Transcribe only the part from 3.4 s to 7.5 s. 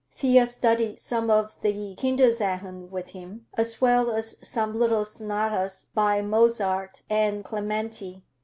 as well as some little sonatas by Mozart and